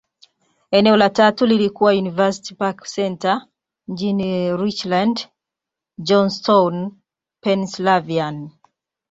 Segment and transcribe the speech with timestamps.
[0.71, 3.37] Eneo la tatu lililokuwa University Park Centre,
[3.87, 5.27] mjini Richland,
[5.97, 6.91] Johnstown,
[7.41, 8.49] Pennyslvania.